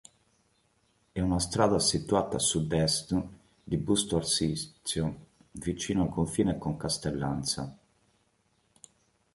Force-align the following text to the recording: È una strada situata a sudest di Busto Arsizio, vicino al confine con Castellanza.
È 1.11 1.21
una 1.21 1.37
strada 1.39 1.77
situata 1.77 2.37
a 2.37 2.39
sudest 2.39 3.15
di 3.63 3.77
Busto 3.77 4.15
Arsizio, 4.15 5.25
vicino 5.51 6.01
al 6.01 6.09
confine 6.09 6.57
con 6.57 6.75
Castellanza. 6.75 7.77